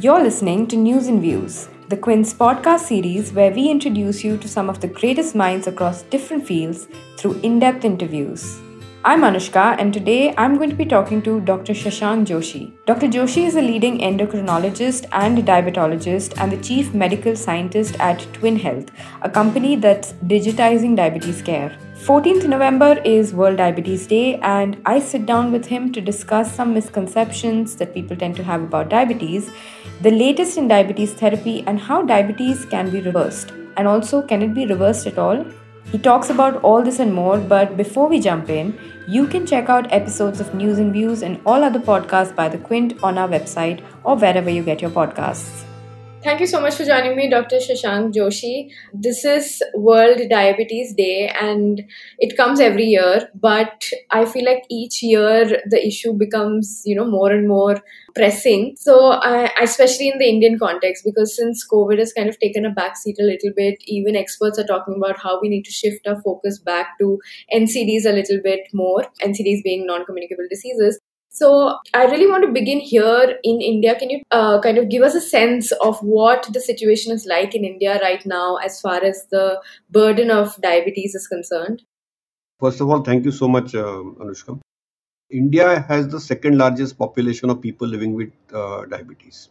[0.00, 4.46] You're listening to News and Views, the Quint's podcast series where we introduce you to
[4.46, 6.86] some of the greatest minds across different fields
[7.16, 8.60] through in depth interviews.
[9.04, 11.72] I'm Anushka, and today I'm going to be talking to Dr.
[11.72, 12.74] Shashank Joshi.
[12.86, 13.08] Dr.
[13.08, 18.92] Joshi is a leading endocrinologist and diabetologist and the chief medical scientist at Twin Health,
[19.22, 21.76] a company that's digitizing diabetes care.
[22.06, 26.72] 14th November is World Diabetes Day, and I sit down with him to discuss some
[26.72, 29.50] misconceptions that people tend to have about diabetes,
[30.00, 33.52] the latest in diabetes therapy, and how diabetes can be reversed.
[33.76, 35.44] And also, can it be reversed at all?
[35.90, 39.68] He talks about all this and more, but before we jump in, you can check
[39.68, 43.28] out episodes of News and Views and all other podcasts by The Quint on our
[43.28, 45.64] website or wherever you get your podcasts.
[46.20, 47.56] Thank you so much for joining me, Dr.
[47.58, 48.70] Shashank Joshi.
[48.92, 51.82] This is World Diabetes Day and
[52.18, 57.04] it comes every year, but I feel like each year the issue becomes, you know,
[57.08, 57.80] more and more
[58.16, 58.74] pressing.
[58.76, 59.20] So,
[59.60, 63.22] especially in the Indian context, because since COVID has kind of taken a backseat a
[63.22, 66.98] little bit, even experts are talking about how we need to shift our focus back
[66.98, 67.20] to
[67.54, 70.98] NCDs a little bit more, NCDs being non communicable diseases.
[71.38, 73.94] So, I really want to begin here in India.
[73.96, 77.54] Can you uh, kind of give us a sense of what the situation is like
[77.54, 81.84] in India right now as far as the burden of diabetes is concerned?
[82.58, 84.58] First of all, thank you so much, uh, Anushka.
[85.30, 89.48] India has the second largest population of people living with uh, diabetes.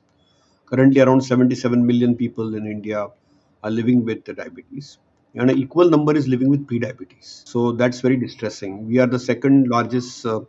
[0.66, 3.08] Currently, around 77 million people in India
[3.64, 4.98] are living with diabetes,
[5.36, 7.44] and an equal number is living with pre-diabetes.
[7.46, 8.88] So that's very distressing.
[8.88, 10.42] We are the second largest uh,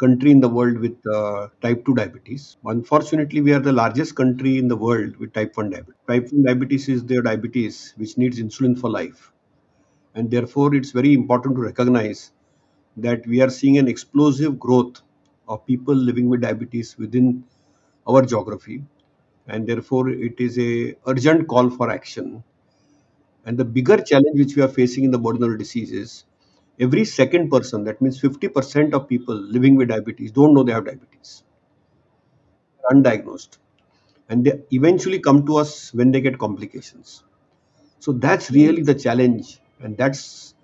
[0.00, 2.56] country in the world with uh, type 2 diabetes.
[2.64, 6.00] Unfortunately, we are the largest country in the world with type 1 diabetes.
[6.08, 9.32] Type 1 diabetes is the diabetes which needs insulin for life.
[10.14, 12.32] And therefore, it's very important to recognize
[12.96, 15.02] that we are seeing an explosive growth
[15.48, 17.44] of people living with diabetes within
[18.08, 18.82] our geography
[19.46, 22.42] and therefore it is a urgent call for action
[23.46, 26.24] and the bigger challenge which we are facing in the of disease is
[26.80, 30.86] every second person that means 50% of people living with diabetes don't know they have
[30.86, 31.42] diabetes
[32.82, 33.58] They're undiagnosed
[34.28, 37.22] and they eventually come to us when they get complications
[38.00, 40.54] so that's really the challenge and that's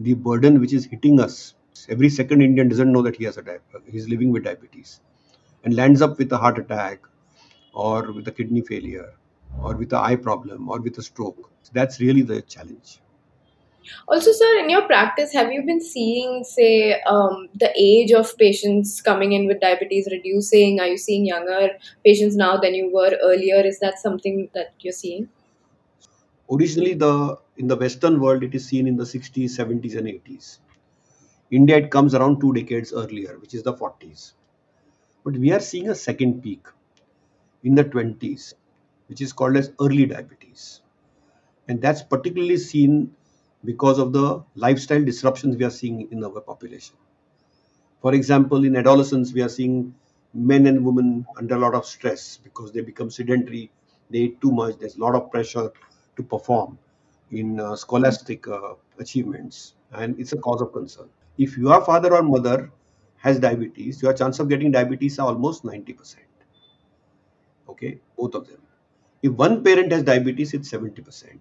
[0.00, 1.54] the burden which is hitting us
[1.88, 3.74] Every second Indian doesn't know that he has a diabetes.
[3.74, 5.00] Uh, he's living with diabetes,
[5.64, 7.00] and lands up with a heart attack,
[7.74, 9.12] or with a kidney failure,
[9.62, 11.50] or with an eye problem, or with a stroke.
[11.64, 13.00] So that's really the challenge.
[14.08, 19.00] Also, sir, in your practice, have you been seeing, say, um, the age of patients
[19.00, 20.80] coming in with diabetes reducing?
[20.80, 21.70] Are you seeing younger
[22.04, 23.60] patients now than you were earlier?
[23.64, 25.28] Is that something that you're seeing?
[26.50, 30.60] Originally, the in the Western world, it is seen in the 60s, 70s, and 80s.
[31.50, 34.32] India, it comes around two decades earlier, which is the 40s.
[35.24, 36.66] But we are seeing a second peak
[37.64, 38.54] in the 20s,
[39.08, 40.82] which is called as early diabetes.
[41.68, 43.14] And that's particularly seen
[43.64, 46.96] because of the lifestyle disruptions we are seeing in our population.
[48.00, 49.94] For example, in adolescence, we are seeing
[50.32, 53.70] men and women under a lot of stress because they become sedentary,
[54.10, 55.70] they eat too much, there's a lot of pressure
[56.16, 56.78] to perform
[57.30, 61.08] in uh, scholastic uh, achievements, and it's a cause of concern
[61.38, 62.70] if your father or mother
[63.18, 66.24] has diabetes, your chance of getting diabetes are almost 90%.
[67.68, 68.60] Okay, both of them.
[69.22, 71.40] If one parent has diabetes, it's 70%.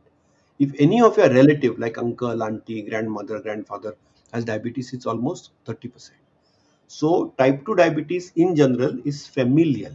[0.59, 3.95] If any of your relative, like uncle, auntie, grandmother, grandfather,
[4.33, 6.17] has diabetes, it's almost 30%.
[6.87, 9.93] So, type 2 diabetes in general is familial.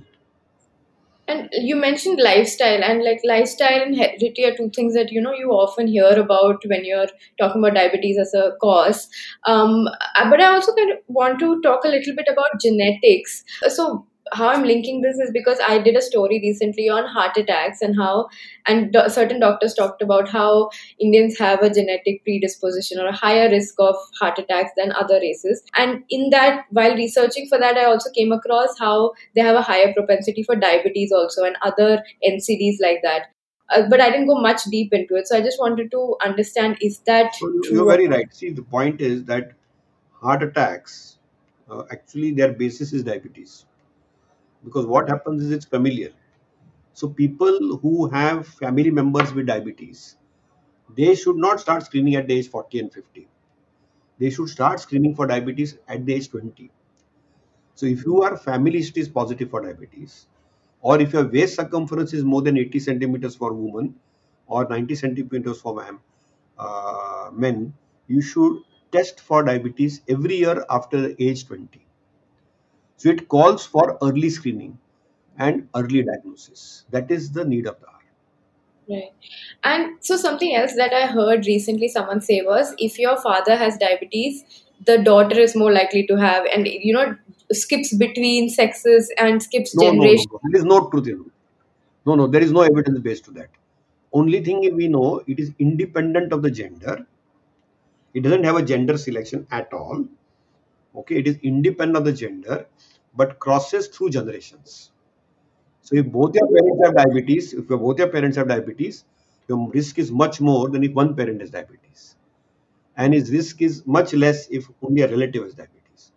[1.28, 5.32] And you mentioned lifestyle and like lifestyle and heredity are two things that you know
[5.32, 7.06] you often hear about when you're
[7.38, 9.08] talking about diabetes as a cause.
[9.44, 9.88] Um,
[10.28, 13.44] but i also kind of want to talk a little bit about genetics.
[13.68, 17.80] So how I'm linking this is because I did a story recently on heart attacks
[17.82, 18.28] and how,
[18.66, 20.70] and do- certain doctors talked about how
[21.00, 25.62] Indians have a genetic predisposition or a higher risk of heart attacks than other races.
[25.76, 29.62] And in that, while researching for that, I also came across how they have a
[29.62, 33.26] higher propensity for diabetes also and other NCDs like that.
[33.70, 35.28] Uh, but I didn't go much deep into it.
[35.28, 37.32] So I just wanted to understand is that?
[37.40, 38.32] You're very right.
[38.34, 39.52] See, the point is that
[40.12, 41.18] heart attacks,
[41.70, 43.64] uh, actually, their basis is diabetes
[44.64, 46.10] because what happens is it's familiar.
[46.92, 50.16] So people who have family members with diabetes
[50.96, 53.28] they should not start screening at the age 40 and 50
[54.18, 56.70] they should start screening for diabetes at the age 20
[57.74, 60.26] so if you are family history is positive for diabetes.
[60.82, 63.94] Or if your waist circumference is more than 80 centimeters for women
[64.46, 65.98] or 90 centimeters for man,
[66.58, 67.74] uh, men
[68.06, 68.62] you should
[68.92, 71.86] test for diabetes every year after age 20
[73.00, 74.78] so it calls for early screening.
[75.46, 76.62] and early diagnosis.
[76.90, 78.02] That is the need of the hour.
[78.88, 79.12] Right.
[79.62, 83.76] And so something else that I heard recently someone say was if your father has
[83.78, 84.44] diabetes,
[84.86, 87.14] the daughter is more likely to have and you know
[87.52, 90.40] skips between sexes and skips No, no, no, no.
[90.44, 91.32] There is no truth in it.
[92.06, 93.50] No, no, there is no evidence based to that.
[94.12, 97.06] Only thing we know it is independent of the gender.
[98.14, 100.06] It doesn't have a gender selection at all.
[100.94, 102.66] Okay, it is independent of the gender,
[103.16, 104.90] but crosses through generations.
[105.82, 109.04] So if both your parents have diabetes, if both your parents have diabetes,
[109.48, 112.16] your risk is much more than if one parent has diabetes.
[112.96, 116.12] And his risk is much less if only a relative has diabetes.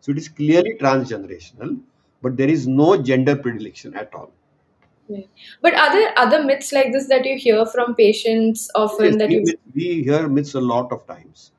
[0.00, 1.80] So it is clearly transgenerational,
[2.22, 4.32] but there is no gender predilection at all.
[5.62, 9.28] But are there other myths like this that you hear from patients often Yes, that
[9.28, 11.52] we, you we hear myths a lot of times.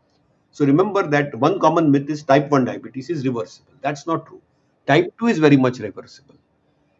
[0.51, 3.73] So remember that one common myth is type 1 diabetes is reversible.
[3.81, 4.41] That's not true.
[4.87, 6.35] Type 2 is very much reversible.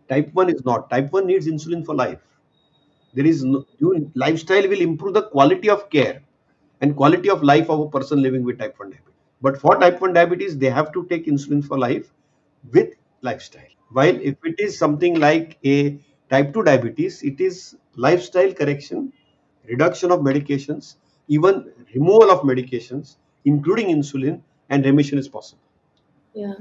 [0.08, 0.90] Type 1 is not.
[0.90, 2.20] Type 1 needs insulin for life.
[3.14, 3.66] There is no
[4.16, 6.22] lifestyle will improve the quality of care
[6.82, 9.14] and quality of life of a person living with type 1 diabetes.
[9.42, 12.12] But for type 1 diabetes, they have to take insulin for life
[12.72, 13.64] with lifestyle.
[13.92, 16.00] While if it is something like a
[16.30, 19.12] type 2 diabetes, it is lifestyle correction,
[19.68, 20.96] reduction of medications,
[21.28, 25.62] even removal of medications, including insulin, and remission is possible.
[26.34, 26.54] Yeah.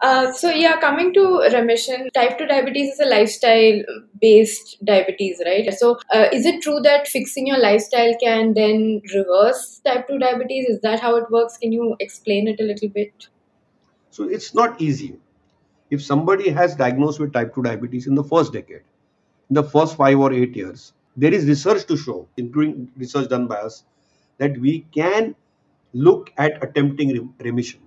[0.00, 3.82] Uh, so yeah, coming to remission, type 2 diabetes is a lifestyle
[4.20, 5.72] based diabetes, right?
[5.72, 10.68] So uh, is it true that fixing your lifestyle can then reverse type 2 diabetes?
[10.68, 11.56] Is that how it works?
[11.56, 13.28] Can you explain it a little bit?
[14.10, 15.16] So it's not easy.
[15.90, 18.82] If somebody has diagnosed with type 2 diabetes in the first decade,
[19.48, 23.46] in the first five or eight years, there is research to show, including research done
[23.46, 23.84] by us,
[24.38, 25.34] that we can
[25.96, 27.80] look at attempting remission.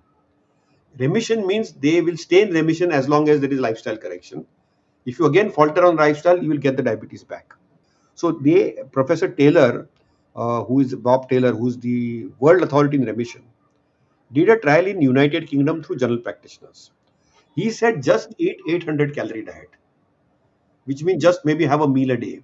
[0.98, 4.46] Remission means they will stay in remission as long as there is lifestyle correction.
[5.06, 7.54] If you again falter on lifestyle, you will get the diabetes back.
[8.16, 9.90] So they, Professor Taylor,
[10.36, 13.44] uh, who is Bob Taylor, who is the world authority in remission,
[14.34, 16.92] did a trial in United Kingdom through general practitioners.
[17.56, 19.70] He said just eat 800 calorie diet,
[20.86, 22.42] which means just maybe have a meal a day.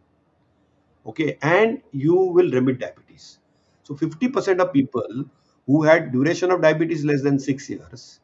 [1.05, 3.39] Okay, and you will remit diabetes.
[3.83, 5.25] So 50% of people
[5.67, 8.19] who had duration of diabetes less than six years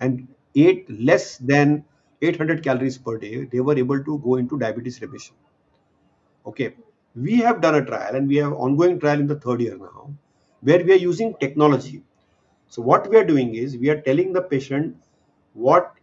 [0.00, 1.84] and ate less than
[2.22, 5.36] 800 calories per day, they were able to go into diabetes remission.
[6.46, 6.74] Okay,
[7.14, 10.12] we have done a trial and we have ongoing trial in the third year now,
[10.60, 12.02] where we are using technology.
[12.68, 14.96] So what we are doing is we are telling the patient
[15.54, 15.94] what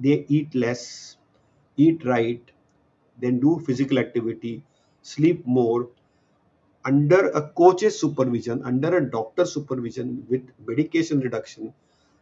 [0.00, 1.16] they eat less,
[1.76, 2.42] eat right,
[3.20, 4.64] then do physical activity,
[5.02, 5.88] sleep more,
[6.86, 11.74] under a coach's supervision, under a doctor's supervision with medication reduction,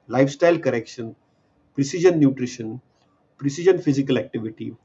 [0.08, 1.14] lifestyle correction,
[1.74, 2.80] precision nutrition,
[3.38, 4.76] precision physical activity,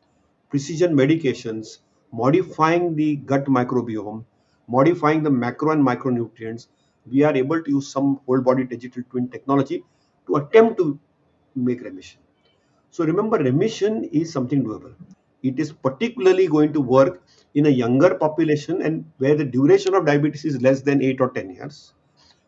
[0.49, 1.79] precision medications,
[2.11, 4.25] modifying the gut microbiome,
[4.67, 6.67] modifying the macro and micronutrients,
[7.11, 9.83] we are able to use some whole body digital twin technology
[10.27, 10.99] to attempt to
[11.55, 12.19] make remission.
[12.91, 14.93] So remember, remission is something doable.
[15.43, 17.23] It is particularly going to work
[17.55, 21.29] in a younger population and where the duration of diabetes is less than 8 or
[21.31, 21.93] 10 years.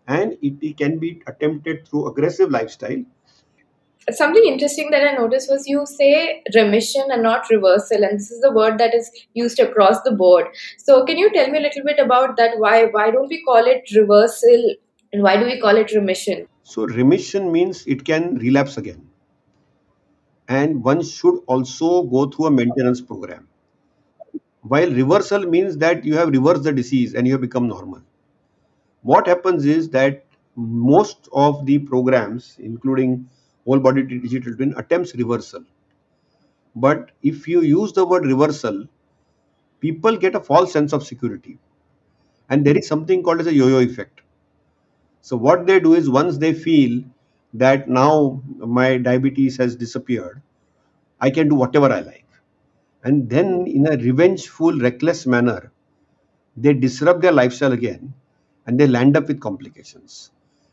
[0.07, 3.03] And it, it can be attempted through aggressive lifestyle
[4.09, 8.41] Something interesting that I noticed was you say remission and not reversal, and this is
[8.41, 10.47] the word that is used across the board.
[10.79, 12.57] So, can you tell me a little bit about that?
[12.57, 14.73] Why why don't we call it reversal,
[15.13, 16.47] and why do we call it remission?
[16.63, 19.10] So remission means it can relapse again.
[20.47, 23.47] And one should also go through a maintenance program.
[24.63, 28.01] While reversal means that you have reversed the disease and you have become normal.
[29.03, 33.29] What happens is that most of the programs, including
[33.65, 35.63] whole body digital twin, attempts reversal.
[36.75, 38.87] But if you use the word reversal,
[39.79, 41.59] people get a false sense of security.
[42.49, 44.21] And there is something called as a yo-yo effect.
[45.21, 47.03] So what they do is once they feel
[47.53, 50.41] that now my diabetes has disappeared,
[51.19, 52.25] I can do whatever I like.
[53.03, 55.71] And then in a revengeful, reckless manner,
[56.57, 58.13] they disrupt their lifestyle again
[58.67, 60.31] and they land up with complications.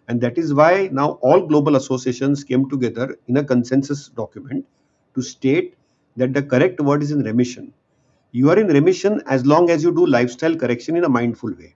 [0.08, 4.66] And that is why now all global associations came together in a consensus document
[5.14, 5.76] to state
[6.16, 7.72] that the correct word is in remission.
[8.32, 11.74] You are in remission as long as you do lifestyle correction in a mindful way.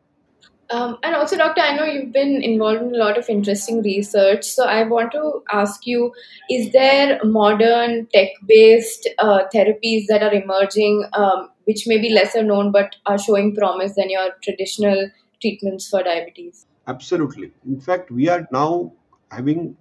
[0.72, 4.44] Um, and also, Doctor, I know you've been involved in a lot of interesting research.
[4.44, 6.12] So, I want to ask you
[6.50, 12.42] is there modern tech based uh, therapies that are emerging, um, which may be lesser
[12.42, 15.10] known but are showing promise than your traditional
[15.42, 16.66] treatments for diabetes?
[16.86, 17.52] Absolutely.
[17.66, 18.92] In fact, we are now
[19.30, 19.76] having,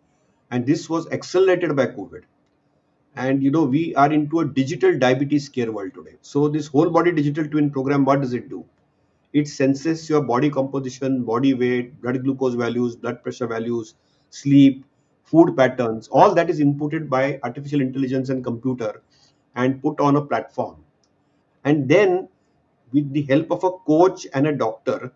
[0.52, 2.24] and this was accelerated by COVID.
[3.22, 6.90] and you know we are into a digital diabetes care world today so this whole
[6.98, 8.60] body digital twin program what does it do
[9.34, 13.96] it senses your body composition body weight blood glucose values blood pressure values
[14.30, 14.86] sleep
[15.24, 16.08] food patterns.
[16.10, 19.02] All that is inputted by artificial intelligence and computer
[19.56, 20.84] and put on a platform.
[21.64, 22.28] And then
[22.92, 25.14] with the help of a coach and a doctor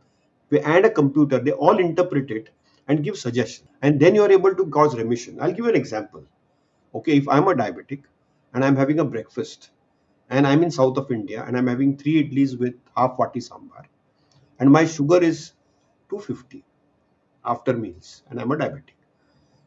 [0.51, 2.49] and a computer they all interpret it
[2.87, 3.69] and give suggestions.
[3.81, 5.37] And then you are able to cause remission.
[5.41, 6.23] I'll give you an example.
[6.93, 8.03] Okay if i'm a diabetic
[8.53, 9.71] and i'm having a breakfast
[10.29, 13.83] and i'm in south of india and i'm having three idlis with half vati sambar
[14.59, 15.53] and my sugar is
[16.09, 16.63] 250
[17.45, 18.99] after meals and i'm a diabetic.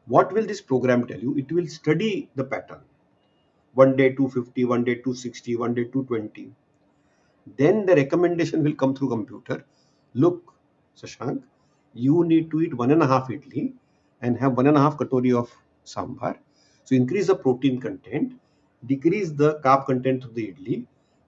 [0.07, 1.37] What will this program tell you?
[1.37, 2.81] It will study the pattern.
[3.75, 6.51] One day 250 one day 260 one day 220
[7.57, 9.65] then the recommendation will come through computer.
[10.15, 10.55] Look
[11.01, 11.43] Shashank
[11.95, 13.73] you need to eat one and a half idli
[14.23, 15.51] and have one and a half katori of
[15.85, 16.37] sambar.
[16.85, 18.35] So increase the protein content,
[18.87, 20.87] decrease the carb content of the idli.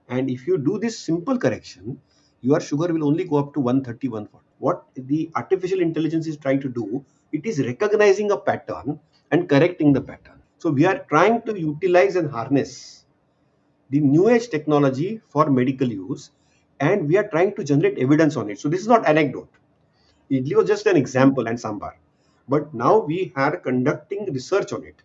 [0.09, 2.01] And if you do this simple correction,
[2.43, 4.47] your sugar will only go up to 130, 140.
[4.59, 8.99] What the artificial intelligence is trying to do, it is recognizing a pattern
[9.31, 10.43] and correcting the pattern.
[10.59, 13.05] So we are trying to utilize and harness
[13.91, 16.31] the new age technology for medical use
[16.81, 18.59] and we are trying to generate evidence on it.
[18.59, 19.49] So this is not anecdote.
[20.31, 21.93] Idli was just an example and sambar.
[22.49, 25.03] But now we are conducting research on it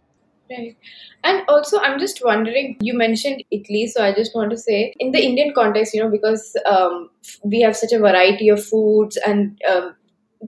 [0.49, 0.77] Right.
[1.23, 5.11] And also, I'm just wondering, you mentioned idli, so I just want to say, in
[5.11, 7.09] the Indian context, you know, because um,
[7.43, 9.95] we have such a variety of foods and um,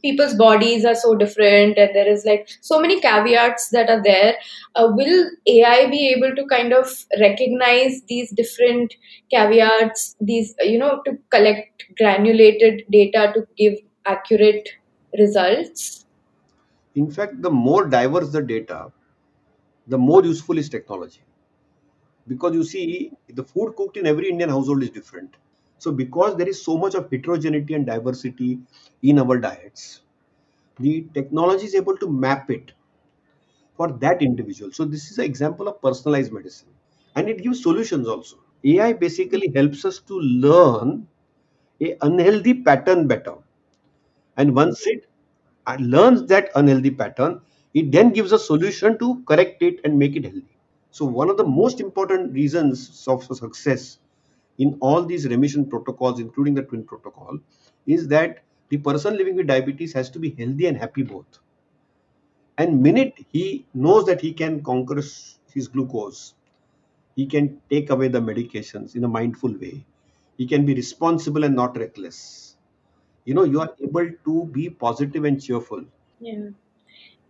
[0.01, 4.35] people's bodies are so different, and there is like so many caveats that are there.
[4.75, 6.87] Uh, will AI be able to kind of
[7.19, 8.93] recognize these different
[9.31, 14.69] caveats, these, you know, to collect granulated data to give accurate
[15.17, 16.05] results?
[16.95, 18.91] In fact, the more diverse the data,
[19.87, 21.21] the more useful is technology.
[22.27, 25.35] Because you see, the food cooked in every Indian household is different.
[25.79, 28.59] So, because there is so much of heterogeneity and diversity
[29.03, 30.01] in our diets,
[30.79, 32.73] the technology is able to map it
[33.75, 34.71] for that individual.
[34.71, 36.69] So, this is an example of personalized medicine
[37.15, 38.37] and it gives solutions also.
[38.63, 41.07] AI basically helps us to learn
[41.81, 43.35] a unhealthy pattern better.
[44.37, 45.05] And once it
[45.65, 47.41] uh, learns that unhealthy pattern,
[47.79, 50.57] it then gives a solution to correct it and make it healthy.
[50.91, 53.99] So, one of the most important reasons of success
[54.57, 57.39] in all these remission protocols, including the twin protocol,
[57.85, 61.39] is that the person living with diabetes has to be healthy and happy both.
[62.57, 64.95] And minute he knows that he can conquer
[65.53, 66.33] his glucose,
[67.15, 69.85] he can take away the medications in a mindful way,
[70.37, 72.57] he can be responsible and not reckless.
[73.25, 75.85] You know, you are able to be positive and cheerful.
[76.19, 76.49] Yeah.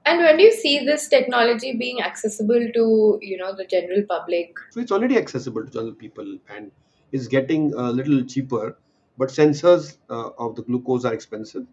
[0.08, 4.56] And when do you see this technology being accessible to you know the general public?
[4.72, 6.72] So it's already accessible to general people and
[7.12, 8.78] is getting a little cheaper.
[9.18, 11.66] But sensors uh, of the glucose are expensive.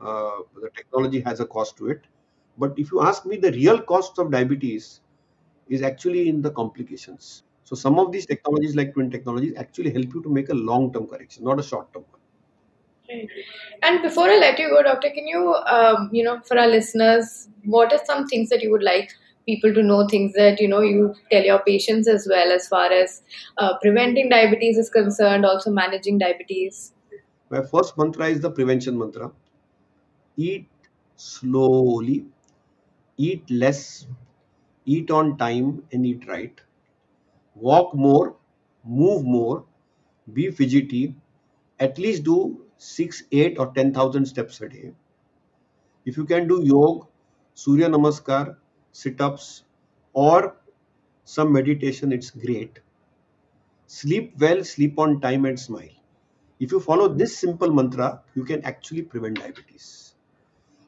[0.00, 2.02] Uh, the technology has a cost to it.
[2.58, 5.00] But if you ask me, the real cost of diabetes
[5.68, 7.44] is actually in the complications.
[7.64, 11.06] So some of these technologies, like twin technologies, actually help you to make a long-term
[11.06, 12.19] correction, not a short-term one.
[13.82, 17.48] And before I let you go, Doctor, can you, um, you know, for our listeners,
[17.64, 19.10] what are some things that you would like
[19.46, 20.06] people to know?
[20.06, 23.22] Things that you know you tell your patients as well, as far as
[23.58, 26.92] uh, preventing diabetes is concerned, also managing diabetes.
[27.50, 29.30] My first mantra is the prevention mantra:
[30.36, 30.68] eat
[31.16, 32.26] slowly,
[33.16, 34.06] eat less,
[34.84, 36.60] eat on time, and eat right.
[37.54, 38.36] Walk more,
[38.84, 39.64] move more,
[40.32, 41.14] be fidgety.
[41.78, 44.92] At least do 6, 8 or 10,000 steps a day.
[46.06, 47.06] If you can do yoga,
[47.52, 48.56] Surya Namaskar,
[48.92, 49.64] sit-ups
[50.14, 50.56] or
[51.24, 52.78] some meditation, it's great.
[53.86, 55.92] Sleep well, sleep on time and smile.
[56.58, 60.14] If you follow this simple mantra, you can actually prevent diabetes.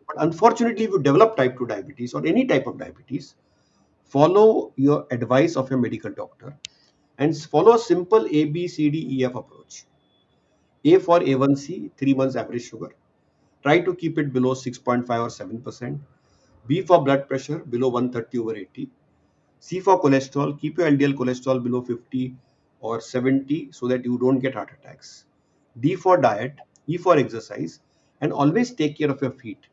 [0.06, 3.34] But unfortunately, if you develop type 2 diabetes or any type of diabetes,
[4.04, 6.56] follow your advice of your medical doctor
[7.18, 9.84] and follow a simple A, B, C, D, E, F approach.
[10.84, 12.94] A for A1C, 3 months average sugar.
[13.62, 16.00] Try to keep it below 6.5 or 7%.
[16.66, 18.90] B for blood pressure, below 130 over 80.
[19.60, 22.34] C for cholesterol, keep your LDL cholesterol below 50
[22.80, 25.24] or 70 so that you don't get heart attacks.
[25.78, 26.56] D for diet,
[26.88, 27.80] E for exercise,
[28.20, 29.66] and always take care of your feet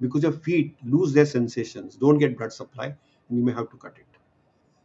[0.00, 3.76] because your feet lose their sensations, don't get blood supply, and you may have to
[3.76, 4.06] cut it.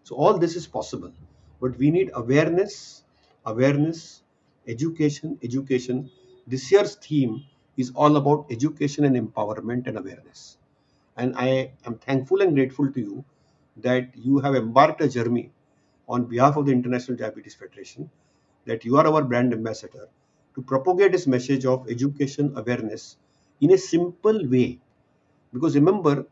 [0.03, 1.11] So, all this is possible,
[1.59, 3.03] but we need awareness,
[3.45, 4.21] awareness,
[4.67, 6.09] education, education.
[6.47, 7.43] This year's theme
[7.77, 10.57] is all about education and empowerment and awareness.
[11.17, 13.25] And I am thankful and grateful to you
[13.77, 15.51] that you have embarked a journey
[16.07, 18.09] on behalf of the International Diabetes Federation
[18.65, 20.07] that you are our brand ambassador
[20.55, 23.17] to propagate this message of education awareness
[23.61, 24.79] in a simple way.
[25.53, 26.27] Because remember,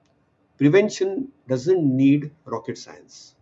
[0.58, 3.33] prevention doesn't need rocket science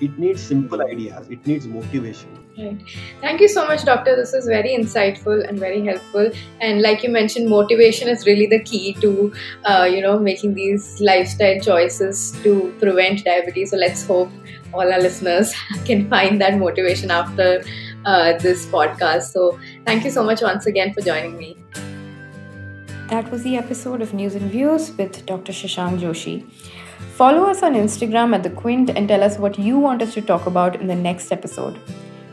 [0.00, 1.28] it needs simple ideas.
[1.28, 2.28] It needs motivation.
[2.58, 2.80] Right.
[3.20, 4.16] Thank you so much doctor.
[4.16, 6.30] This is very insightful and very helpful.
[6.60, 9.32] And like you mentioned motivation is really the key to
[9.64, 13.70] uh, you know making these lifestyle choices to prevent diabetes.
[13.70, 14.30] So let's hope
[14.72, 15.54] all our listeners
[15.84, 17.62] can find that motivation after
[18.04, 19.32] uh, this podcast.
[19.32, 21.56] So thank you so much once again for joining me.
[23.08, 25.52] That was the episode of News and Views with Dr.
[25.52, 26.48] Shashank Joshi.
[27.16, 30.22] Follow us on Instagram at The Quint and tell us what you want us to
[30.22, 31.78] talk about in the next episode.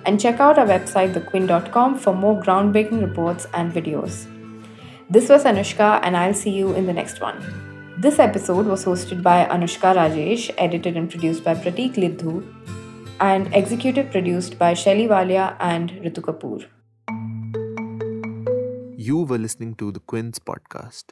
[0.05, 4.25] And check out our website, thequint.com, for more groundbreaking reports and videos.
[5.09, 7.41] This was Anushka, and I'll see you in the next one.
[8.00, 12.45] This episode was hosted by Anushka Rajesh, edited and produced by Pratik Lidhu,
[13.19, 16.65] and executive produced by Shelly Walia and Ritu Kapoor.
[18.95, 21.05] You were listening to the Quint's podcast.